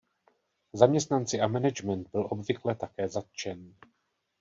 [0.73, 3.75] Zaměstnanci a management byl obvykle také zatčen.